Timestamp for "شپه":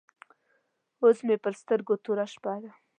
2.33-2.53